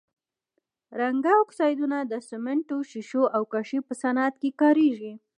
[1.01, 5.13] رنګه اکسایدونه د سمنټو، ښيښو او کاشي په صنعت کې کاریږي.